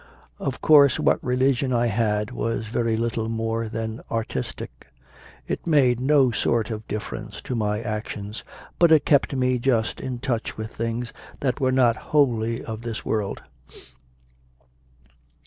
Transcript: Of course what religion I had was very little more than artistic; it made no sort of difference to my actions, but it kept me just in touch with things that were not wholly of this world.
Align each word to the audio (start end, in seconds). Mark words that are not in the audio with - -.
Of 0.39 0.61
course 0.63 0.99
what 0.99 1.23
religion 1.23 1.71
I 1.71 1.85
had 1.85 2.31
was 2.31 2.69
very 2.69 2.97
little 2.97 3.29
more 3.29 3.69
than 3.69 4.01
artistic; 4.09 4.87
it 5.47 5.67
made 5.67 5.99
no 5.99 6.31
sort 6.31 6.71
of 6.71 6.87
difference 6.87 7.39
to 7.43 7.53
my 7.53 7.81
actions, 7.81 8.43
but 8.79 8.91
it 8.91 9.05
kept 9.05 9.35
me 9.35 9.59
just 9.59 9.99
in 10.01 10.17
touch 10.17 10.57
with 10.57 10.75
things 10.75 11.13
that 11.41 11.59
were 11.59 11.71
not 11.71 11.97
wholly 12.09 12.65
of 12.65 12.81
this 12.81 13.05
world. 13.05 13.43